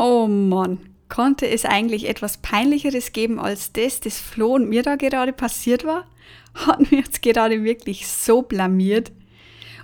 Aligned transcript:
Oh 0.00 0.28
Mann, 0.28 0.78
konnte 1.08 1.48
es 1.48 1.64
eigentlich 1.64 2.08
etwas 2.08 2.36
Peinlicheres 2.36 3.10
geben 3.10 3.40
als 3.40 3.72
das, 3.72 3.98
das 3.98 4.20
Flo 4.20 4.54
und 4.54 4.68
mir 4.68 4.84
da 4.84 4.94
gerade 4.94 5.32
passiert 5.32 5.82
war? 5.82 6.06
Hatten 6.54 6.88
wir 6.92 6.98
uns 6.98 7.20
gerade 7.20 7.64
wirklich 7.64 8.06
so 8.06 8.42
blamiert? 8.42 9.10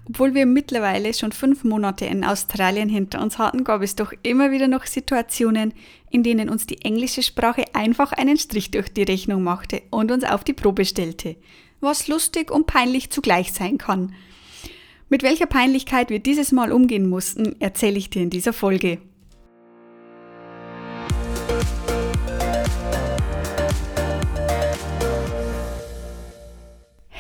Obwohl 0.09 0.33
wir 0.35 0.47
mittlerweile 0.47 1.13
schon 1.15 1.33
fünf 1.33 1.65
Monate 1.65 2.05
in 2.05 2.25
Australien 2.25 2.89
hinter 2.89 3.21
uns 3.21 3.39
hatten, 3.39 3.65
gab 3.65 3.83
es 3.83 3.97
doch 3.97 4.13
immer 4.23 4.53
wieder 4.53 4.69
noch 4.69 4.87
Situationen, 4.87 5.75
in 6.13 6.23
denen 6.23 6.49
uns 6.49 6.65
die 6.67 6.83
englische 6.83 7.25
Sprache 7.25 7.65
einfach 7.75 8.13
einen 8.13 8.37
Strich 8.37 8.71
durch 8.71 8.93
die 8.93 9.03
Rechnung 9.03 9.43
machte 9.43 9.83
und 9.91 10.13
uns 10.13 10.23
auf 10.23 10.45
die 10.45 10.53
Probe 10.53 10.85
stellte, 10.85 11.35
was 11.81 12.07
lustig 12.07 12.53
und 12.53 12.69
peinlich 12.69 13.11
zugleich 13.11 13.53
sein 13.53 13.79
kann. 13.79 14.15
Mit 15.09 15.25
welcher 15.25 15.47
Peinlichkeit 15.47 16.09
wir 16.09 16.21
dieses 16.21 16.53
Mal 16.53 16.71
umgehen 16.71 17.09
mussten, 17.09 17.61
erzähle 17.61 17.99
ich 17.99 18.11
dir 18.11 18.23
in 18.23 18.31
dieser 18.31 18.53
Folge. 18.53 19.01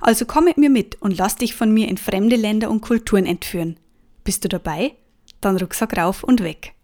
Also 0.00 0.24
komm 0.24 0.44
mit 0.44 0.56
mir 0.56 0.70
mit 0.70 1.00
und 1.00 1.16
lass 1.16 1.36
dich 1.36 1.54
von 1.54 1.72
mir 1.72 1.88
in 1.88 1.98
fremde 1.98 2.36
Länder 2.36 2.70
und 2.70 2.80
Kulturen 2.80 3.26
entführen. 3.26 3.78
Bist 4.24 4.44
du 4.44 4.48
dabei? 4.48 4.94
Dann 5.40 5.56
Rucksack 5.56 5.96
rauf 5.96 6.24
und 6.24 6.42
weg. 6.42 6.74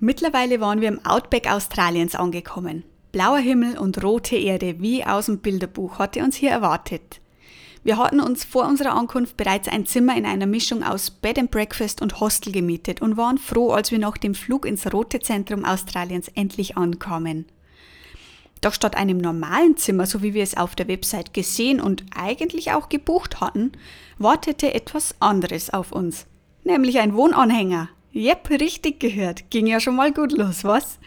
Mittlerweile 0.00 0.60
waren 0.60 0.80
wir 0.80 0.88
im 0.88 1.04
Outback 1.04 1.50
Australiens 1.50 2.14
angekommen. 2.14 2.84
Blauer 3.10 3.38
Himmel 3.38 3.78
und 3.78 4.02
rote 4.04 4.36
Erde 4.36 4.76
wie 4.80 5.04
aus 5.04 5.26
dem 5.26 5.38
Bilderbuch 5.38 5.98
hatte 5.98 6.22
uns 6.22 6.36
hier 6.36 6.50
erwartet. 6.50 7.20
Wir 7.82 7.96
hatten 7.96 8.20
uns 8.20 8.44
vor 8.44 8.66
unserer 8.66 8.94
Ankunft 8.94 9.36
bereits 9.36 9.66
ein 9.66 9.86
Zimmer 9.86 10.16
in 10.16 10.26
einer 10.26 10.46
Mischung 10.46 10.82
aus 10.82 11.10
Bed 11.10 11.38
and 11.38 11.50
Breakfast 11.50 12.02
und 12.02 12.20
Hostel 12.20 12.52
gemietet 12.52 13.00
und 13.00 13.16
waren 13.16 13.38
froh, 13.38 13.70
als 13.70 13.90
wir 13.90 13.98
nach 13.98 14.18
dem 14.18 14.34
Flug 14.34 14.66
ins 14.66 14.92
rote 14.92 15.20
Zentrum 15.20 15.64
Australiens 15.64 16.28
endlich 16.34 16.76
ankamen. 16.76 17.46
Doch 18.60 18.74
statt 18.74 18.96
einem 18.96 19.18
normalen 19.18 19.76
Zimmer, 19.76 20.06
so 20.06 20.22
wie 20.22 20.34
wir 20.34 20.42
es 20.42 20.56
auf 20.56 20.74
der 20.74 20.88
Website 20.88 21.32
gesehen 21.32 21.80
und 21.80 22.04
eigentlich 22.14 22.72
auch 22.72 22.88
gebucht 22.88 23.40
hatten, 23.40 23.72
wartete 24.18 24.74
etwas 24.74 25.14
anderes 25.20 25.70
auf 25.70 25.92
uns. 25.92 26.26
Nämlich 26.64 26.98
ein 26.98 27.14
Wohnanhänger. 27.14 27.88
Jep, 28.12 28.50
richtig 28.50 29.00
gehört. 29.00 29.50
Ging 29.50 29.66
ja 29.66 29.80
schon 29.80 29.96
mal 29.96 30.12
gut 30.12 30.32
los, 30.32 30.64
was? 30.64 30.98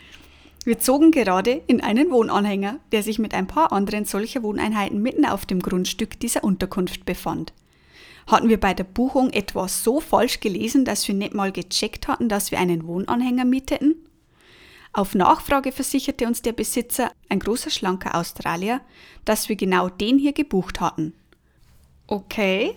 Wir 0.64 0.80
zogen 0.80 1.12
gerade 1.12 1.62
in 1.66 1.82
einen 1.82 2.12
Wohnanhänger, 2.12 2.80
der 2.92 3.02
sich 3.02 3.18
mit 3.18 3.34
ein 3.34 3.48
paar 3.48 3.72
anderen 3.72 4.06
solcher 4.06 4.44
Wohneinheiten 4.44 5.02
mitten 5.02 5.26
auf 5.26 5.46
dem 5.46 5.62
Grundstück 5.62 6.20
dieser 6.20 6.44
Unterkunft 6.44 7.04
befand. 7.06 7.52
Hatten 8.28 8.50
wir 8.50 8.60
bei 8.60 8.76
der 8.76 8.84
Buchung 8.84 9.32
etwas 9.32 9.84
so 9.84 10.00
falsch 10.00 10.40
gelesen, 10.40 10.86
dass 10.86 11.08
wir 11.08 11.16
nicht 11.16 11.34
mal 11.34 11.52
gecheckt 11.52 12.08
hatten, 12.08 12.30
dass 12.30 12.52
wir 12.52 12.60
einen 12.60 12.86
Wohnanhänger 12.86 13.44
mieteten? 13.44 13.96
Auf 14.94 15.16
Nachfrage 15.16 15.72
versicherte 15.72 16.28
uns 16.28 16.42
der 16.42 16.52
Besitzer, 16.52 17.12
ein 17.30 17.40
großer 17.40 17.70
schlanker 17.70 18.16
Australier, 18.16 18.82
dass 19.24 19.48
wir 19.48 19.56
genau 19.56 19.88
den 19.88 20.20
hier 20.20 20.34
gebucht 20.34 20.82
hatten. 20.82 21.14
Okay. 22.08 22.76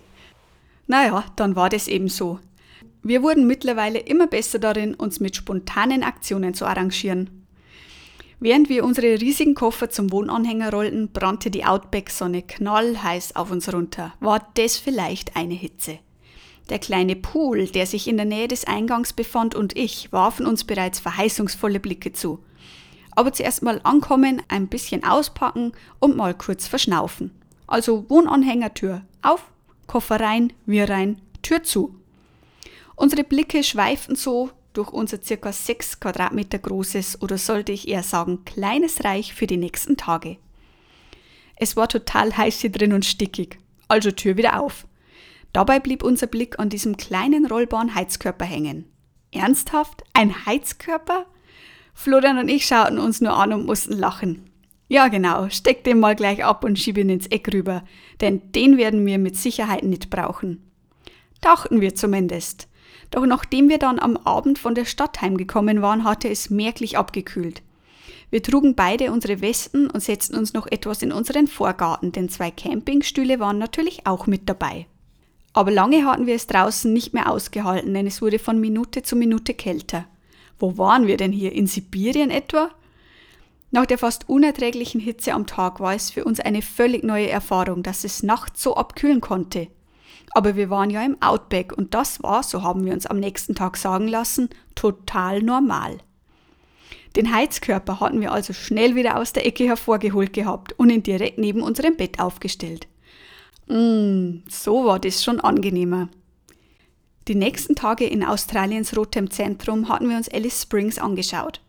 Naja, 0.87 1.25
dann 1.35 1.55
war 1.57 1.69
das 1.69 1.87
eben 1.89 2.07
so. 2.07 2.39
Wir 3.03 3.21
wurden 3.21 3.45
mittlerweile 3.45 3.99
immer 3.99 4.27
besser 4.27 4.59
darin, 4.59 4.95
uns 4.95 5.19
mit 5.19 5.35
spontanen 5.35 6.03
Aktionen 6.03 6.53
zu 6.53 6.65
arrangieren. 6.65 7.45
Während 8.39 8.69
wir 8.69 8.85
unsere 8.85 9.19
riesigen 9.19 9.55
Koffer 9.55 9.89
zum 9.89 10.11
Wohnanhänger 10.11 10.71
rollten, 10.71 11.11
brannte 11.11 11.51
die 11.51 11.65
Outback-Sonne 11.65 12.43
knallheiß 12.43 13.35
auf 13.35 13.51
uns 13.51 13.71
runter. 13.73 14.13
War 14.19 14.47
das 14.55 14.77
vielleicht 14.77 15.35
eine 15.35 15.53
Hitze? 15.53 15.99
Der 16.69 16.79
kleine 16.79 17.15
Pool, 17.15 17.67
der 17.67 17.85
sich 17.85 18.07
in 18.07 18.17
der 18.17 18.25
Nähe 18.25 18.47
des 18.47 18.65
Eingangs 18.65 19.13
befand, 19.13 19.53
und 19.55 19.77
ich 19.77 20.11
warfen 20.11 20.47
uns 20.47 20.63
bereits 20.63 20.99
verheißungsvolle 20.99 21.79
Blicke 21.79 22.11
zu. 22.11 22.39
Aber 23.11 23.31
zuerst 23.31 23.61
mal 23.61 23.79
ankommen, 23.83 24.41
ein 24.47 24.67
bisschen 24.67 25.03
auspacken 25.03 25.73
und 25.99 26.17
mal 26.17 26.33
kurz 26.33 26.67
verschnaufen. 26.67 27.31
Also 27.67 28.09
Wohnanhängertür 28.09 29.01
auf, 29.21 29.43
Koffer 29.87 30.19
rein, 30.19 30.53
wir 30.65 30.89
rein, 30.89 31.21
Tür 31.41 31.63
zu. 31.63 31.95
Unsere 32.95 33.23
Blicke 33.23 33.63
schweiften 33.63 34.15
so 34.15 34.49
durch 34.73 34.91
unser 34.91 35.21
circa 35.21 35.51
6 35.51 35.99
Quadratmeter 35.99 36.59
großes 36.59 37.21
oder 37.21 37.37
sollte 37.37 37.71
ich 37.71 37.87
eher 37.87 38.03
sagen 38.03 38.43
kleines 38.45 39.03
Reich 39.03 39.33
für 39.33 39.47
die 39.47 39.57
nächsten 39.57 39.97
Tage. 39.97 40.37
Es 41.55 41.77
war 41.77 41.87
total 41.87 42.35
heiß 42.35 42.59
hier 42.59 42.71
drin 42.71 42.93
und 42.93 43.05
stickig, 43.05 43.59
also 43.87 44.11
Tür 44.11 44.35
wieder 44.37 44.59
auf. 44.59 44.85
Dabei 45.55 45.79
blieb 45.79 46.03
unser 46.03 46.27
Blick 46.27 46.59
an 46.59 46.67
diesem 46.67 46.97
kleinen 46.97 47.45
rollbaren 47.45 47.95
Heizkörper 47.95 48.43
hängen. 48.43 48.91
Ernsthaft? 49.31 50.03
Ein 50.11 50.45
Heizkörper? 50.45 51.27
Florian 51.93 52.39
und 52.39 52.49
ich 52.49 52.65
schauten 52.65 52.99
uns 52.99 53.21
nur 53.21 53.37
an 53.37 53.53
und 53.53 53.65
mussten 53.65 53.93
lachen. 53.93 54.49
Ja, 54.89 55.07
genau, 55.07 55.47
steck 55.47 55.85
den 55.85 56.01
mal 56.01 56.13
gleich 56.13 56.43
ab 56.43 56.65
und 56.65 56.77
schieb 56.77 56.97
ihn 56.97 57.07
ins 57.07 57.27
Eck 57.27 57.53
rüber, 57.53 57.85
denn 58.19 58.51
den 58.51 58.75
werden 58.75 59.05
wir 59.05 59.17
mit 59.17 59.37
Sicherheit 59.37 59.83
nicht 59.83 60.09
brauchen. 60.09 60.69
Dachten 61.39 61.79
wir 61.79 61.95
zumindest. 61.95 62.67
Doch 63.11 63.25
nachdem 63.25 63.69
wir 63.69 63.77
dann 63.77 63.97
am 63.97 64.17
Abend 64.17 64.59
von 64.59 64.75
der 64.75 64.83
Stadt 64.83 65.21
heimgekommen 65.21 65.81
waren, 65.81 66.03
hatte 66.03 66.27
es 66.27 66.49
merklich 66.49 66.97
abgekühlt. 66.97 67.61
Wir 68.29 68.43
trugen 68.43 68.75
beide 68.75 69.09
unsere 69.09 69.39
Westen 69.39 69.89
und 69.89 70.01
setzten 70.01 70.35
uns 70.35 70.51
noch 70.51 70.67
etwas 70.67 71.01
in 71.01 71.13
unseren 71.13 71.47
Vorgarten, 71.47 72.11
denn 72.11 72.27
zwei 72.27 72.51
Campingstühle 72.51 73.39
waren 73.39 73.57
natürlich 73.57 74.05
auch 74.05 74.27
mit 74.27 74.49
dabei. 74.49 74.87
Aber 75.55 75.71
lange 75.71 76.05
hatten 76.05 76.27
wir 76.27 76.35
es 76.35 76.47
draußen 76.47 76.91
nicht 76.91 77.13
mehr 77.13 77.31
ausgehalten, 77.31 77.93
denn 77.93 78.05
es 78.05 78.21
wurde 78.21 78.39
von 78.39 78.59
Minute 78.59 79.03
zu 79.03 79.15
Minute 79.15 79.53
kälter. 79.53 80.05
Wo 80.59 80.77
waren 80.77 81.07
wir 81.07 81.15
denn 81.15 81.31
hier? 81.31 81.53
In 81.53 81.65
Sibirien 81.65 82.29
etwa? 82.29 82.71
Nach 83.71 83.85
der 83.85 83.97
fast 83.97 84.27
unerträglichen 84.27 84.99
Hitze 84.99 85.31
am 85.31 85.47
Tag 85.47 85.79
war 85.79 85.95
es 85.95 86.11
für 86.11 86.25
uns 86.25 86.41
eine 86.41 86.61
völlig 86.61 87.05
neue 87.05 87.29
Erfahrung, 87.29 87.83
dass 87.83 88.03
es 88.03 88.21
nachts 88.21 88.61
so 88.61 88.75
abkühlen 88.75 89.21
konnte. 89.21 89.69
Aber 90.31 90.57
wir 90.57 90.69
waren 90.69 90.89
ja 90.89 91.01
im 91.05 91.21
Outback 91.21 91.71
und 91.71 91.93
das 91.93 92.21
war, 92.21 92.43
so 92.43 92.61
haben 92.61 92.83
wir 92.83 92.91
uns 92.91 93.05
am 93.05 93.21
nächsten 93.21 93.55
Tag 93.55 93.77
sagen 93.77 94.09
lassen, 94.09 94.49
total 94.75 95.41
normal. 95.41 95.99
Den 97.15 97.33
Heizkörper 97.33 98.01
hatten 98.01 98.19
wir 98.19 98.33
also 98.33 98.51
schnell 98.51 98.95
wieder 98.95 99.17
aus 99.17 99.31
der 99.31 99.45
Ecke 99.45 99.63
hervorgeholt 99.63 100.33
gehabt 100.33 100.73
und 100.77 100.89
ihn 100.89 101.01
direkt 101.01 101.37
neben 101.37 101.61
unserem 101.61 101.95
Bett 101.95 102.19
aufgestellt. 102.19 102.89
Mm, 103.67 104.43
so 104.47 104.85
war 104.85 104.99
das 104.99 105.23
schon 105.23 105.39
angenehmer. 105.39 106.09
Die 107.27 107.35
nächsten 107.35 107.75
Tage 107.75 108.05
in 108.05 108.23
Australiens 108.23 108.95
rotem 108.95 109.31
Zentrum 109.31 109.89
hatten 109.89 110.09
wir 110.09 110.17
uns 110.17 110.29
Alice 110.29 110.61
Springs 110.61 110.99
angeschaut. 110.99 111.61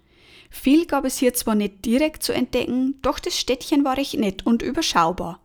Viel 0.50 0.86
gab 0.86 1.04
es 1.04 1.18
hier 1.18 1.32
zwar 1.34 1.54
nicht 1.54 1.84
direkt 1.84 2.22
zu 2.22 2.32
entdecken, 2.32 2.96
doch 3.02 3.18
das 3.18 3.38
Städtchen 3.38 3.84
war 3.84 3.96
recht 3.96 4.18
nett 4.18 4.44
und 4.44 4.62
überschaubar. 4.62 5.40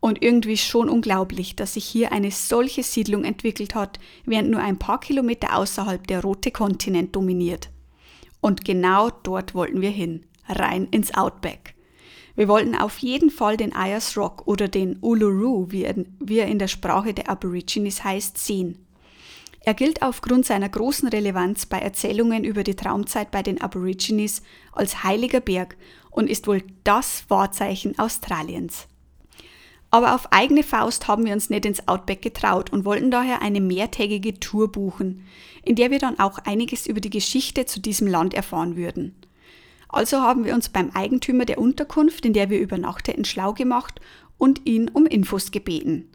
Und 0.00 0.22
irgendwie 0.22 0.56
schon 0.56 0.88
unglaublich, 0.88 1.56
dass 1.56 1.74
sich 1.74 1.84
hier 1.84 2.12
eine 2.12 2.30
solche 2.30 2.84
Siedlung 2.84 3.24
entwickelt 3.24 3.74
hat, 3.74 3.98
während 4.24 4.50
nur 4.50 4.60
ein 4.60 4.78
paar 4.78 5.00
Kilometer 5.00 5.56
außerhalb 5.56 6.06
der 6.06 6.22
rote 6.22 6.52
Kontinent 6.52 7.16
dominiert. 7.16 7.70
Und 8.40 8.64
genau 8.64 9.10
dort 9.10 9.56
wollten 9.56 9.80
wir 9.80 9.90
hin, 9.90 10.24
rein 10.48 10.86
ins 10.92 11.12
Outback. 11.14 11.74
Wir 12.38 12.46
wollten 12.46 12.76
auf 12.76 12.98
jeden 12.98 13.30
Fall 13.30 13.56
den 13.56 13.74
Ayers 13.74 14.16
Rock 14.16 14.46
oder 14.46 14.68
den 14.68 14.98
Uluru, 15.00 15.72
wie 15.72 15.82
er, 15.82 16.46
in 16.46 16.58
der 16.60 16.68
Sprache 16.68 17.12
der 17.12 17.28
Aborigines 17.28 18.04
heißt, 18.04 18.38
sehen. 18.38 18.78
Er 19.64 19.74
gilt 19.74 20.02
aufgrund 20.02 20.46
seiner 20.46 20.68
großen 20.68 21.08
Relevanz 21.08 21.66
bei 21.66 21.80
Erzählungen 21.80 22.44
über 22.44 22.62
die 22.62 22.76
Traumzeit 22.76 23.32
bei 23.32 23.42
den 23.42 23.60
Aborigines 23.60 24.42
als 24.70 25.02
heiliger 25.02 25.40
Berg 25.40 25.76
und 26.12 26.30
ist 26.30 26.46
wohl 26.46 26.62
das 26.84 27.24
Wahrzeichen 27.28 27.98
Australiens. 27.98 28.86
Aber 29.90 30.14
auf 30.14 30.30
eigene 30.32 30.62
Faust 30.62 31.08
haben 31.08 31.26
wir 31.26 31.32
uns 31.32 31.50
nicht 31.50 31.64
ins 31.64 31.88
Outback 31.88 32.22
getraut 32.22 32.70
und 32.70 32.84
wollten 32.84 33.10
daher 33.10 33.42
eine 33.42 33.60
mehrtägige 33.60 34.38
Tour 34.38 34.70
buchen, 34.70 35.24
in 35.64 35.74
der 35.74 35.90
wir 35.90 35.98
dann 35.98 36.20
auch 36.20 36.38
einiges 36.38 36.86
über 36.86 37.00
die 37.00 37.10
Geschichte 37.10 37.66
zu 37.66 37.80
diesem 37.80 38.06
Land 38.06 38.32
erfahren 38.32 38.76
würden. 38.76 39.16
Also 39.88 40.20
haben 40.20 40.44
wir 40.44 40.54
uns 40.54 40.68
beim 40.68 40.90
Eigentümer 40.90 41.44
der 41.44 41.58
Unterkunft, 41.58 42.24
in 42.26 42.32
der 42.32 42.50
wir 42.50 42.60
übernachteten, 42.60 43.24
schlau 43.24 43.54
gemacht 43.54 44.00
und 44.36 44.66
ihn 44.66 44.88
um 44.88 45.06
Infos 45.06 45.50
gebeten. 45.50 46.10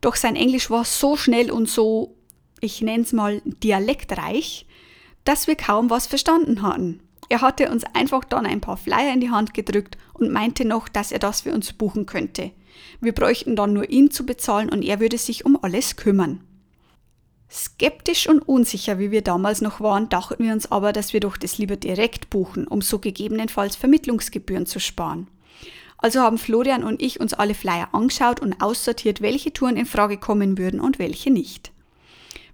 Doch 0.00 0.16
sein 0.16 0.36
Englisch 0.36 0.70
war 0.70 0.84
so 0.84 1.16
schnell 1.16 1.50
und 1.50 1.68
so, 1.68 2.16
ich 2.60 2.82
nenne 2.82 3.02
es 3.02 3.12
mal, 3.12 3.42
dialektreich, 3.44 4.66
dass 5.24 5.46
wir 5.46 5.56
kaum 5.56 5.90
was 5.90 6.06
verstanden 6.06 6.62
hatten. 6.62 7.00
Er 7.28 7.40
hatte 7.40 7.70
uns 7.70 7.84
einfach 7.94 8.24
dann 8.24 8.46
ein 8.46 8.60
paar 8.60 8.76
Flyer 8.76 9.12
in 9.12 9.20
die 9.20 9.30
Hand 9.30 9.54
gedrückt 9.54 9.96
und 10.12 10.30
meinte 10.30 10.64
noch, 10.64 10.88
dass 10.88 11.10
er 11.10 11.18
das 11.18 11.42
für 11.42 11.52
uns 11.52 11.72
buchen 11.72 12.06
könnte. 12.06 12.50
Wir 13.00 13.12
bräuchten 13.12 13.56
dann 13.56 13.72
nur 13.72 13.88
ihn 13.88 14.10
zu 14.10 14.26
bezahlen 14.26 14.68
und 14.68 14.82
er 14.82 15.00
würde 15.00 15.18
sich 15.18 15.44
um 15.44 15.58
alles 15.62 15.96
kümmern. 15.96 16.40
Skeptisch 17.54 18.28
und 18.28 18.40
unsicher, 18.40 18.98
wie 18.98 19.12
wir 19.12 19.22
damals 19.22 19.60
noch 19.60 19.80
waren, 19.80 20.08
dachten 20.08 20.42
wir 20.42 20.52
uns 20.52 20.72
aber, 20.72 20.92
dass 20.92 21.12
wir 21.12 21.20
doch 21.20 21.36
das 21.36 21.56
lieber 21.56 21.76
direkt 21.76 22.28
buchen, 22.28 22.66
um 22.66 22.82
so 22.82 22.98
gegebenenfalls 22.98 23.76
Vermittlungsgebühren 23.76 24.66
zu 24.66 24.80
sparen. 24.80 25.28
Also 25.98 26.18
haben 26.18 26.36
Florian 26.36 26.82
und 26.82 27.00
ich 27.00 27.20
uns 27.20 27.32
alle 27.32 27.54
Flyer 27.54 27.90
angeschaut 27.92 28.40
und 28.40 28.60
aussortiert, 28.60 29.22
welche 29.22 29.52
Touren 29.52 29.76
in 29.76 29.86
Frage 29.86 30.16
kommen 30.16 30.58
würden 30.58 30.80
und 30.80 30.98
welche 30.98 31.30
nicht. 31.30 31.70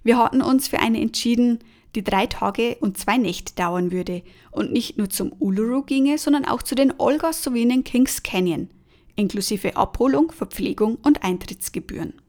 Wir 0.05 0.19
hatten 0.19 0.43
uns 0.43 0.69
für 0.69 0.81
eine 0.81 1.01
entschieden, 1.01 1.61
die 1.95 2.05
drei 2.05 2.27
Tage 2.27 2.77
und 2.81 2.99
zwei 2.99 3.17
Nächte 3.17 3.55
dauern 3.55 3.93
würde 3.93 4.23
und 4.51 4.71
nicht 4.71 4.99
nur 4.99 5.09
zum 5.09 5.33
Uluru 5.39 5.81
ginge, 5.81 6.19
sondern 6.19 6.45
auch 6.45 6.63
zu 6.63 6.75
den 6.75 6.93
Olgas 6.99 7.43
sowie 7.43 7.63
in 7.63 7.71
den 7.71 7.85
Kings 7.85 8.23
Canyon, 8.23 8.69
inklusive 9.17 9.77
Abholung, 9.77 10.31
Verpflegung 10.31 10.97
und 10.97 11.25
Eintrittsgebühren. 11.25 12.21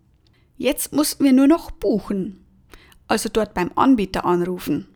Jetzt 0.55 0.93
mussten 0.93 1.25
wir 1.25 1.33
nur 1.33 1.47
noch 1.47 1.69
buchen 1.71 2.40
also 3.11 3.29
dort 3.29 3.53
beim 3.53 3.71
Anbieter 3.75 4.25
anrufen. 4.25 4.87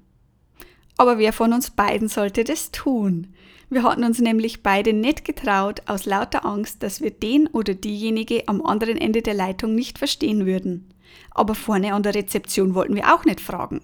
Aber 0.98 1.18
wer 1.18 1.34
von 1.34 1.52
uns 1.52 1.70
beiden 1.70 2.08
sollte 2.08 2.46
das 2.46 2.72
tun? 2.72 3.34
Wir 3.70 3.84
hatten 3.84 4.06
uns 4.06 4.20
nämlich 4.20 4.64
beide 4.64 4.94
nicht 4.94 5.26
getraut, 5.26 5.82
aus 5.88 6.06
lauter 6.06 6.46
Angst, 6.46 6.82
dass 6.82 7.02
wir 7.02 7.12
den 7.12 7.48
oder 7.48 7.74
diejenige 7.74 8.48
am 8.48 8.66
anderen 8.66 8.98
Ende 8.98 9.22
der 9.22 9.34
Leitung 9.34 9.76
nicht 9.76 9.98
verstehen 9.98 10.46
würden. 10.46 10.94
Aber 11.32 11.56
vorne 11.56 11.94
an 11.94 12.04
der 12.04 12.16
Rezeption 12.16 12.74
wollten 12.74 12.96
wir 12.96 13.14
auch 13.14 13.26
nicht 13.26 13.42
fragen. 13.42 13.82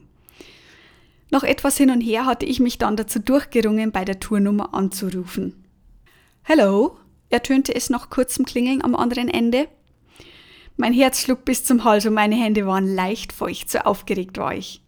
Nach 1.29 1.43
etwas 1.43 1.77
hin 1.77 1.91
und 1.91 2.01
her 2.01 2.25
hatte 2.25 2.45
ich 2.45 2.59
mich 2.59 2.77
dann 2.77 2.95
dazu 2.95 3.19
durchgerungen, 3.19 3.91
bei 3.91 4.05
der 4.05 4.19
Tournummer 4.19 4.73
anzurufen. 4.73 5.65
Hello, 6.43 6.97
ertönte 7.29 7.75
es 7.75 7.89
nach 7.89 8.09
kurzem 8.09 8.45
Klingeln 8.45 8.81
am 8.81 8.95
anderen 8.95 9.27
Ende. 9.27 9.67
Mein 10.77 10.93
Herz 10.93 11.21
schlug 11.21 11.45
bis 11.45 11.63
zum 11.63 11.83
Hals 11.83 12.05
und 12.05 12.13
meine 12.13 12.35
Hände 12.35 12.65
waren 12.65 12.95
leicht 12.95 13.33
feucht, 13.33 13.69
so 13.69 13.79
aufgeregt 13.79 14.37
war 14.37 14.55
ich. 14.55 14.81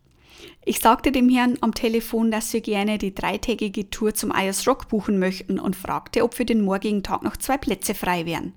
Ich 0.66 0.80
sagte 0.80 1.12
dem 1.12 1.30
Herrn 1.30 1.58
am 1.62 1.74
Telefon, 1.74 2.32
dass 2.32 2.54
wir 2.54 2.62
gerne 2.62 2.98
die 2.98 3.14
dreitägige 3.14 3.90
Tour 3.90 4.14
zum 4.14 4.32
Ayers 4.32 4.66
Rock 4.66 4.88
buchen 4.88 5.20
möchten 5.20 5.60
und 5.60 5.76
fragte, 5.76 6.24
ob 6.24 6.34
für 6.34 6.46
den 6.46 6.64
morgigen 6.64 7.04
Tag 7.04 7.22
noch 7.24 7.36
zwei 7.36 7.58
Plätze 7.58 7.94
frei 7.94 8.26
wären. 8.26 8.54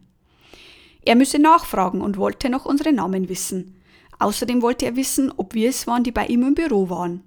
Er 1.04 1.16
müsse 1.16 1.38
nachfragen 1.38 2.00
und 2.00 2.16
wollte 2.16 2.48
noch 2.48 2.64
unsere 2.64 2.92
Namen 2.92 3.28
wissen. 3.28 3.76
Außerdem 4.18 4.62
wollte 4.62 4.86
er 4.86 4.96
wissen, 4.96 5.32
ob 5.36 5.54
wir 5.54 5.68
es 5.68 5.86
waren, 5.86 6.04
die 6.04 6.12
bei 6.12 6.26
ihm 6.26 6.42
im 6.42 6.54
Büro 6.54 6.88
waren. 6.88 7.22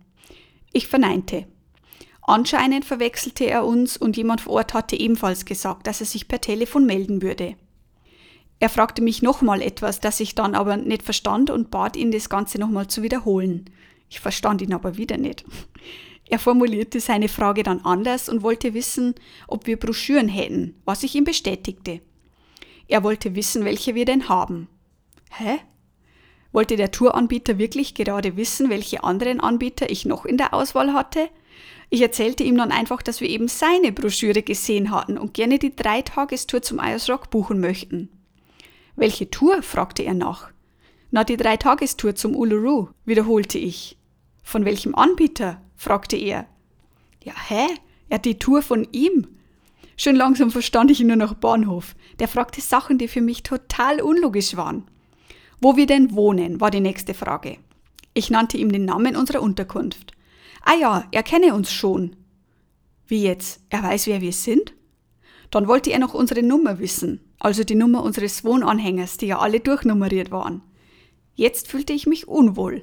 Ich 0.72 0.88
verneinte. 0.88 1.46
Anscheinend 2.22 2.86
verwechselte 2.86 3.46
er 3.46 3.66
uns 3.66 3.98
und 3.98 4.16
jemand 4.16 4.42
vor 4.42 4.54
Ort 4.54 4.74
hatte 4.74 5.00
ebenfalls 5.00 5.46
gesagt, 5.46 5.88
dass 5.88 6.00
er 6.00 6.06
sich 6.06 6.28
per 6.28 6.42
Telefon 6.42 6.86
melden 6.86 7.22
würde. 7.22 7.56
Er 8.60 8.70
fragte 8.70 9.02
mich 9.02 9.22
nochmal 9.22 9.62
etwas, 9.62 10.00
das 10.02 10.20
ich 10.20 10.36
dann 10.36 10.54
aber 10.54 10.76
nicht 10.76 11.04
verstand 11.04 11.50
und 11.50 11.72
bat 11.72 11.96
ihn, 11.96 12.12
das 12.12 12.30
Ganze 12.30 12.60
nochmal 12.60 12.88
zu 12.88 13.04
wiederholen. 13.04 13.70
Ich 14.10 14.20
verstand 14.20 14.62
ihn 14.62 14.74
aber 14.74 14.98
wieder 14.98 15.18
nicht. 15.18 15.46
Er 16.30 16.40
formulierte 16.40 17.00
seine 17.00 17.30
Frage 17.30 17.64
dann 17.64 17.82
anders 17.82 18.30
und 18.30 18.44
wollte 18.44 18.74
wissen, 18.74 19.16
ob 19.48 19.66
wir 19.66 19.80
Broschüren 19.80 20.28
hätten, 20.28 20.76
was 20.86 21.04
ich 21.04 21.16
ihm 21.16 21.24
bestätigte. 21.24 22.02
Er 22.88 23.04
wollte 23.04 23.36
wissen, 23.36 23.66
welche 23.66 23.96
wir 23.96 24.06
denn 24.06 24.30
haben. 24.30 24.68
Hä? 25.32 25.60
Wollte 26.52 26.76
der 26.76 26.92
Touranbieter 26.92 27.58
wirklich 27.60 27.94
gerade 27.94 28.36
wissen, 28.36 28.70
welche 28.70 29.04
anderen 29.04 29.40
Anbieter 29.40 29.90
ich 29.90 30.06
noch 30.06 30.26
in 30.26 30.38
der 30.38 30.54
Auswahl 30.54 30.94
hatte? 30.94 31.30
Ich 31.92 32.02
erzählte 32.02 32.44
ihm 32.44 32.58
dann 32.58 32.72
einfach, 32.72 33.02
dass 33.02 33.22
wir 33.22 33.30
eben 33.30 33.48
seine 33.48 33.92
Broschüre 33.92 34.44
gesehen 34.44 34.92
hatten 34.92 35.18
und 35.18 35.34
gerne 35.34 35.60
die 35.60 35.76
Dreitagestour 35.76 36.62
zum 36.62 36.80
Ayers 36.80 37.10
Rock 37.10 37.30
buchen 37.30 37.60
möchten. 37.60 38.19
Welche 39.00 39.30
Tour? 39.30 39.64
fragte 39.64 40.04
er 40.04 40.14
nach. 40.14 40.52
Na, 41.10 41.24
die 41.24 41.38
Dreitagestour 41.38 42.16
zum 42.16 42.36
Uluru, 42.36 42.90
wiederholte 43.06 43.58
ich. 43.58 43.98
Von 44.44 44.66
welchem 44.66 44.94
Anbieter? 44.94 45.62
fragte 45.78 46.18
er. 46.18 46.48
Ja, 47.24 47.32
hä? 47.48 47.68
Er 48.10 48.16
hat 48.16 48.26
die 48.26 48.40
Tour 48.40 48.62
von 48.62 48.86
ihm. 48.92 49.26
Schon 49.96 50.18
langsam 50.18 50.52
verstand 50.52 50.92
ich 50.92 51.00
ihn 51.00 51.08
nur 51.08 51.16
noch 51.16 51.34
Bahnhof. 51.34 51.96
Der 52.20 52.28
fragte 52.28 52.60
Sachen, 52.60 52.98
die 52.98 53.08
für 53.08 53.22
mich 53.22 53.42
total 53.42 54.02
unlogisch 54.02 54.58
waren. 54.58 54.84
Wo 55.62 55.78
wir 55.78 55.86
denn 55.86 56.14
wohnen, 56.14 56.60
war 56.60 56.70
die 56.70 56.82
nächste 56.82 57.14
Frage. 57.14 57.58
Ich 58.14 58.30
nannte 58.30 58.58
ihm 58.58 58.70
den 58.70 58.84
Namen 58.84 59.16
unserer 59.16 59.42
Unterkunft. 59.42 60.12
Ah 60.62 60.76
ja, 60.76 61.08
er 61.12 61.24
kenne 61.24 61.54
uns 61.54 61.72
schon. 61.72 62.18
Wie 63.08 63.24
jetzt? 63.24 63.62
Er 63.70 63.82
weiß, 63.82 64.08
wer 64.08 64.20
wir 64.20 64.34
sind? 64.34 64.74
Dann 65.52 65.68
wollte 65.68 65.92
er 65.92 66.00
noch 66.00 66.14
unsere 66.14 66.44
Nummer 66.44 66.80
wissen, 66.80 67.22
also 67.40 67.64
die 67.64 67.76
Nummer 67.76 68.04
unseres 68.04 68.44
Wohnanhängers, 68.44 69.18
die 69.18 69.28
ja 69.28 69.40
alle 69.40 69.60
durchnummeriert 69.60 70.32
waren. 70.32 70.62
Jetzt 71.36 71.68
fühlte 71.68 71.94
ich 71.94 72.06
mich 72.06 72.28
unwohl. 72.28 72.82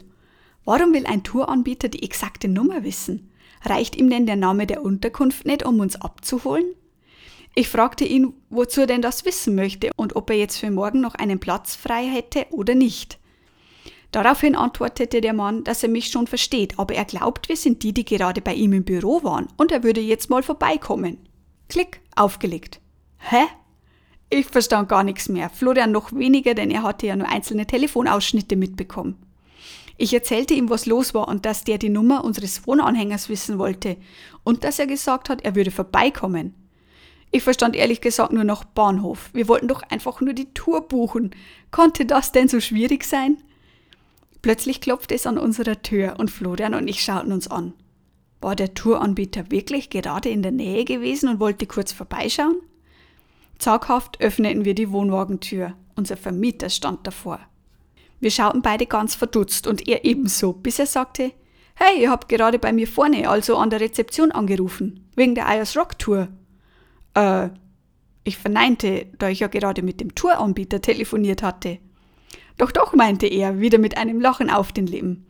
Warum 0.65 0.93
will 0.93 1.07
ein 1.07 1.23
Touranbieter 1.23 1.89
die 1.89 2.03
exakte 2.03 2.49
Nummer 2.49 2.83
wissen? 2.83 3.31
Reicht 3.65 3.97
ihm 3.97 4.11
denn 4.11 4.27
der 4.27 4.37
Name 4.37 4.67
der 4.67 4.83
Unterkunft 4.83 5.47
nicht, 5.47 5.65
um 5.65 5.79
uns 5.81 6.01
abzuholen? 6.01 6.75
Ich 7.55 7.69
fragte 7.69 8.05
ihn, 8.05 8.35
wozu 8.51 8.83
er 8.83 8.87
denn 8.87 9.01
das 9.01 9.25
wissen 9.25 9.55
möchte 9.55 9.91
und 9.97 10.17
ob 10.17 10.29
er 10.31 10.37
jetzt 10.37 10.59
für 10.59 10.71
morgen 10.71 11.01
noch 11.01 11.15
einen 11.15 11.39
Platz 11.39 11.75
frei 11.75 12.05
hätte 12.07 12.47
oder 12.51 12.75
nicht. 12.75 13.19
Daraufhin 14.11 14.57
antwortete 14.57 15.21
der 15.21 15.33
Mann, 15.33 15.65
dass 15.65 15.83
er 15.83 15.89
mich 15.89 16.09
schon 16.09 16.27
versteht, 16.27 16.79
aber 16.79 16.95
er 16.95 17.05
glaubt, 17.05 17.49
wir 17.49 17.57
sind 17.57 17.83
die, 17.83 17.93
die 17.93 18.05
gerade 18.05 18.41
bei 18.41 18.55
ihm 18.55 18.73
im 18.73 18.85
Büro 18.85 19.23
waren 19.23 19.49
und 19.57 19.73
er 19.73 19.83
würde 19.83 20.01
jetzt 20.01 20.31
mal 20.31 20.43
vorbeikommen. 20.43 21.19
Klick, 21.69 22.01
aufgelegt. 22.17 22.81
Hä? 23.19 23.45
Ich 24.29 24.47
verstand 24.47 24.89
gar 24.89 25.05
nichts 25.05 25.29
mehr. 25.29 25.51
Florian 25.51 25.93
noch 25.93 26.13
weniger, 26.13 26.55
denn 26.55 26.71
er 26.71 26.83
hatte 26.83 27.07
ja 27.07 27.17
nur 27.17 27.29
einzelne 27.29 27.67
Telefonausschnitte 27.67 28.57
mitbekommen. 28.57 29.17
Ich 29.99 30.13
erzählte 30.13 30.55
ihm, 30.55 30.69
was 30.69 30.87
los 30.87 31.15
war 31.15 31.29
und 31.29 31.47
dass 31.47 31.65
der 31.65 31.79
die 31.79 31.89
Nummer 31.89 32.25
unseres 32.25 32.67
Wohnanhängers 32.67 33.29
wissen 33.29 33.59
wollte 33.59 33.97
und 34.45 34.65
dass 34.65 34.79
er 34.79 34.87
gesagt 34.87 35.29
hat, 35.29 35.43
er 35.43 35.55
würde 35.55 35.71
vorbeikommen. 35.71 36.55
Ich 37.31 37.43
verstand 37.43 37.77
ehrlich 37.77 38.01
gesagt 38.01 38.33
nur 38.33 38.45
noch 38.45 38.65
Bahnhof. 38.65 39.31
Wir 39.33 39.49
wollten 39.49 39.69
doch 39.69 39.83
einfach 39.83 40.21
nur 40.21 40.35
die 40.35 40.53
Tour 40.55 40.87
buchen. 40.87 41.35
Konnte 41.71 42.05
das 42.05 42.33
denn 42.33 42.49
so 42.49 42.61
schwierig 42.61 43.05
sein? 43.05 43.39
Plötzlich 44.43 44.81
klopfte 44.81 45.15
es 45.15 45.27
an 45.27 45.39
unserer 45.39 45.83
Tür 45.83 46.17
und 46.19 46.31
Florian 46.31 46.75
und 46.75 46.89
ich 46.89 47.03
schauten 47.03 47.33
uns 47.33 47.49
an. 47.49 47.73
War 48.41 48.57
der 48.57 48.75
Touranbieter 48.75 49.51
wirklich 49.51 49.91
gerade 49.91 50.29
in 50.29 50.43
der 50.43 50.53
Nähe 50.53 50.85
gewesen 50.85 51.29
und 51.29 51.41
wollte 51.41 51.67
kurz 51.67 51.93
vorbeischauen? 51.93 52.61
Zaghaft 53.59 54.21
öffneten 54.21 54.65
wir 54.65 54.75
die 54.75 54.91
Wohnwagentür. 54.91 55.75
Unser 55.95 56.17
Vermieter 56.17 56.69
stand 56.69 57.07
davor. 57.07 57.41
Wir 58.21 58.31
schauten 58.31 58.63
beide 58.63 58.87
ganz 58.87 59.15
verdutzt 59.15 59.67
und 59.67 59.89
er 59.89 60.05
ebenso, 60.05 60.53
bis 60.53 60.79
er 60.79 60.87
sagte, 60.87 61.33
Hey, 61.75 62.01
ihr 62.01 62.11
habt 62.11 62.31
gerade 62.31 62.59
bei 62.59 62.73
mir 62.73 62.89
vorne, 62.89 63.29
also 63.29 63.59
an 63.59 63.69
der 63.69 63.81
Rezeption 63.81 64.33
angerufen, 64.33 65.11
wegen 65.15 65.35
der 65.35 65.47
Ayers 65.47 65.77
Rock 65.77 65.99
Tour. 65.99 66.29
Äh, 67.13 67.51
ich 68.25 68.39
verneinte, 68.39 69.07
da 69.19 69.29
ich 69.29 69.41
ja 69.41 69.47
gerade 69.49 69.83
mit 69.83 70.01
dem 70.01 70.15
Touranbieter 70.15 70.81
telefoniert 70.81 71.43
hatte. 71.43 71.79
Doch 72.57 72.73
doch, 72.73 72.95
meinte 72.95 73.27
er, 73.27 73.61
wieder 73.61 73.77
mit 73.77 73.99
einem 73.99 74.21
Lachen 74.23 74.49
auf 74.49 74.73
den 74.73 74.87
Lippen. 74.87 75.27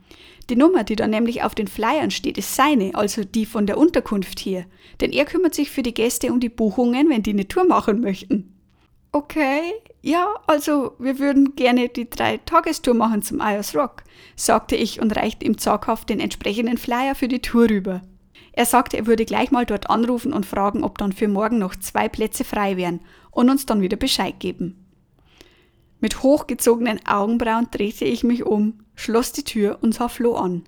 Die 0.49 0.57
Nummer, 0.57 0.85
die 0.85 0.95
da 0.95 1.09
nämlich 1.09 1.43
auf 1.43 1.55
den 1.55 1.67
Flyern 1.67 2.11
steht, 2.11 2.39
ist 2.39 2.55
seine, 2.55 2.95
also 2.95 3.25
die 3.25 3.47
von 3.47 3.67
der 3.67 3.79
Unterkunft 3.79 4.39
hier. 4.39 4.67
Denn 5.01 5.13
er 5.13 5.25
kümmert 5.25 5.55
sich 5.55 5.71
für 5.71 5.83
die 5.83 5.95
Gäste 5.95 6.33
um 6.33 6.39
die 6.39 6.49
Buchungen, 6.49 7.09
wenn 7.09 7.23
die 7.23 7.33
eine 7.33 7.49
Tour 7.49 7.65
machen 7.65 8.01
möchten. 8.01 8.53
Okay, 9.11 9.73
ja, 10.03 10.35
also 10.47 10.93
wir 10.99 11.19
würden 11.19 11.57
gerne 11.57 11.89
die 11.89 12.09
drei 12.09 12.37
Tagestour 12.37 12.95
machen 12.95 13.23
zum 13.23 13.41
Ayers 13.41 13.75
Rock, 13.75 14.05
sagte 14.37 14.77
ich 14.77 15.01
und 15.01 15.17
reichte 15.17 15.45
ihm 15.45 15.59
zaghaft 15.59 16.11
den 16.11 16.21
entsprechenden 16.21 16.77
Flyer 16.77 17.15
für 17.15 17.27
die 17.27 17.41
Tour 17.41 17.69
rüber. 17.71 18.03
Er 18.53 18.67
sagte, 18.67 18.97
er 18.97 19.07
würde 19.07 19.25
gleich 19.25 19.51
mal 19.51 19.67
dort 19.67 19.91
anrufen 19.91 20.33
und 20.33 20.47
fragen, 20.47 20.85
ob 20.85 20.99
dann 20.99 21.13
für 21.13 21.29
morgen 21.29 21.59
noch 21.59 21.75
zwei 21.77 22.09
Plätze 22.09 22.45
frei 22.45 22.77
wären 22.77 23.01
und 23.31 23.51
uns 23.51 23.67
dann 23.67 23.81
wieder 23.81 23.97
Bescheid 23.97 24.39
geben. 24.39 24.87
Mit 26.01 26.23
hochgezogenen 26.23 27.01
Augenbrauen 27.07 27.69
drehte 27.71 28.05
ich 28.05 28.23
mich 28.23 28.45
um, 28.45 28.81
schloss 28.97 29.33
die 29.33 29.45
Tür 29.45 29.79
und 29.81 29.95
sah 29.95 30.09
Flo 30.09 30.35
an. 30.35 30.65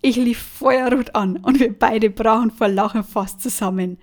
Ich 0.00 0.16
lief 0.16 0.38
feuerrot 0.38 1.14
an 1.14 1.36
und 1.38 1.60
wir 1.60 1.72
beide 1.78 2.10
brachen 2.10 2.50
vor 2.50 2.68
Lachen 2.68 3.04
fast 3.04 3.42
zusammen. 3.42 3.98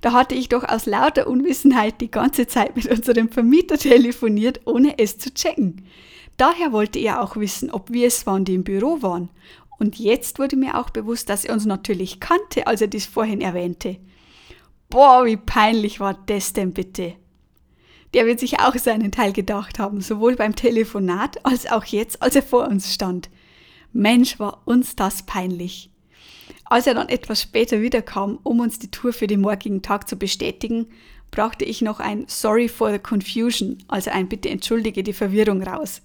Da 0.00 0.12
hatte 0.12 0.34
ich 0.34 0.48
doch 0.48 0.64
aus 0.64 0.86
lauter 0.86 1.26
Unwissenheit 1.26 2.00
die 2.00 2.10
ganze 2.10 2.46
Zeit 2.46 2.76
mit 2.76 2.86
unserem 2.86 3.28
Vermieter 3.28 3.78
telefoniert, 3.78 4.60
ohne 4.64 4.98
es 4.98 5.18
zu 5.18 5.32
checken. 5.32 5.84
Daher 6.36 6.72
wollte 6.72 7.00
er 7.00 7.20
auch 7.20 7.36
wissen, 7.36 7.70
ob 7.70 7.92
wir 7.92 8.06
es 8.06 8.26
waren, 8.26 8.44
die 8.44 8.54
im 8.54 8.64
Büro 8.64 9.02
waren. 9.02 9.28
Und 9.78 9.98
jetzt 9.98 10.38
wurde 10.38 10.56
mir 10.56 10.78
auch 10.78 10.90
bewusst, 10.90 11.28
dass 11.28 11.44
er 11.44 11.54
uns 11.54 11.66
natürlich 11.66 12.20
kannte, 12.20 12.66
als 12.66 12.80
er 12.80 12.88
dies 12.88 13.06
vorhin 13.06 13.40
erwähnte. 13.40 13.96
Boah, 14.88 15.24
wie 15.24 15.36
peinlich 15.36 16.00
war 16.00 16.14
das 16.26 16.52
denn 16.52 16.72
bitte? 16.72 17.14
Der 18.14 18.26
wird 18.26 18.40
sich 18.40 18.60
auch 18.60 18.74
seinen 18.76 19.12
Teil 19.12 19.32
gedacht 19.32 19.78
haben, 19.78 20.00
sowohl 20.00 20.36
beim 20.36 20.54
Telefonat 20.56 21.44
als 21.44 21.70
auch 21.70 21.84
jetzt, 21.84 22.22
als 22.22 22.36
er 22.36 22.42
vor 22.42 22.68
uns 22.68 22.94
stand. 22.94 23.28
Mensch, 23.92 24.38
war 24.38 24.62
uns 24.64 24.96
das 24.96 25.22
peinlich. 25.24 25.90
Als 26.64 26.86
er 26.86 26.94
dann 26.94 27.08
etwas 27.08 27.42
später 27.42 27.80
wiederkam, 27.80 28.38
um 28.42 28.60
uns 28.60 28.78
die 28.78 28.90
Tour 28.90 29.12
für 29.12 29.26
den 29.26 29.40
morgigen 29.40 29.82
Tag 29.82 30.08
zu 30.08 30.16
bestätigen, 30.16 30.86
brachte 31.30 31.64
ich 31.64 31.82
noch 31.82 32.00
ein 32.00 32.24
Sorry 32.26 32.68
for 32.68 32.90
the 32.92 32.98
Confusion, 32.98 33.78
also 33.88 34.10
ein 34.10 34.28
Bitte 34.28 34.48
entschuldige 34.48 35.02
die 35.02 35.12
Verwirrung 35.12 35.62
raus. 35.62 36.02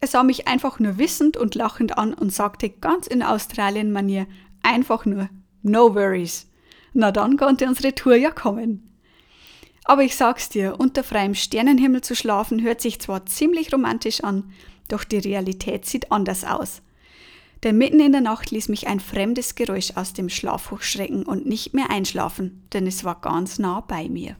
Er 0.00 0.08
sah 0.08 0.22
mich 0.22 0.46
einfach 0.46 0.78
nur 0.78 0.98
wissend 0.98 1.36
und 1.36 1.54
lachend 1.54 1.98
an 1.98 2.14
und 2.14 2.32
sagte 2.32 2.70
ganz 2.70 3.06
in 3.06 3.22
Australien-Manier 3.22 4.26
einfach 4.62 5.04
nur 5.04 5.28
No 5.62 5.94
worries. 5.94 6.46
Na 6.92 7.10
dann 7.10 7.36
konnte 7.36 7.66
unsere 7.66 7.94
Tour 7.94 8.14
ja 8.14 8.30
kommen. 8.30 8.87
Aber 9.88 10.02
ich 10.02 10.16
sag's 10.16 10.50
dir, 10.50 10.74
unter 10.76 11.02
freiem 11.02 11.34
Sternenhimmel 11.34 12.02
zu 12.02 12.14
schlafen 12.14 12.62
hört 12.62 12.82
sich 12.82 13.00
zwar 13.00 13.24
ziemlich 13.24 13.72
romantisch 13.72 14.22
an, 14.22 14.52
doch 14.88 15.02
die 15.02 15.16
Realität 15.16 15.86
sieht 15.86 16.12
anders 16.12 16.44
aus. 16.44 16.82
Denn 17.62 17.78
mitten 17.78 17.98
in 17.98 18.12
der 18.12 18.20
Nacht 18.20 18.50
ließ 18.50 18.68
mich 18.68 18.86
ein 18.86 19.00
fremdes 19.00 19.54
Geräusch 19.54 19.92
aus 19.96 20.12
dem 20.12 20.28
Schlaf 20.28 20.70
hochschrecken 20.70 21.24
und 21.24 21.46
nicht 21.46 21.72
mehr 21.72 21.88
einschlafen, 21.88 22.68
denn 22.74 22.86
es 22.86 23.02
war 23.02 23.18
ganz 23.22 23.58
nah 23.58 23.80
bei 23.80 24.10
mir. 24.10 24.36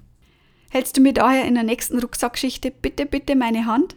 Hältst 0.68 0.98
du 0.98 1.00
mir 1.00 1.14
daher 1.14 1.46
in 1.46 1.54
der 1.54 1.64
nächsten 1.64 1.98
Rucksackgeschichte 1.98 2.70
bitte, 2.70 3.06
bitte 3.06 3.34
meine 3.34 3.64
Hand? 3.64 3.96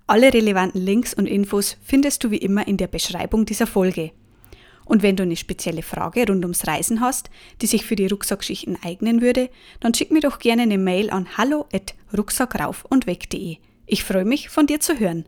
Alle 0.05 0.31
relevanten 0.31 0.79
Links 0.79 1.15
und 1.15 1.25
Infos 1.25 1.75
findest 1.81 2.23
du 2.23 2.29
wie 2.29 2.37
immer 2.37 2.67
in 2.67 2.77
der 2.77 2.85
Beschreibung 2.85 3.47
dieser 3.47 3.65
Folge. 3.65 4.11
Und 4.85 5.01
wenn 5.01 5.15
du 5.15 5.23
eine 5.23 5.37
spezielle 5.37 5.81
Frage 5.81 6.27
rund 6.27 6.45
ums 6.45 6.67
Reisen 6.67 7.01
hast, 7.01 7.31
die 7.63 7.67
sich 7.67 7.83
für 7.83 7.95
die 7.95 8.05
Rucksackschichten 8.05 8.77
eignen 8.83 9.23
würde, 9.23 9.49
dann 9.79 9.95
schick 9.95 10.11
mir 10.11 10.21
doch 10.21 10.37
gerne 10.37 10.61
eine 10.61 10.77
Mail 10.77 11.09
an 11.09 11.35
hallo@rucksackraufundweg.de. 11.35 13.57
Ich 13.87 14.03
freue 14.03 14.25
mich, 14.25 14.49
von 14.49 14.67
dir 14.67 14.79
zu 14.79 14.99
hören. 14.99 15.25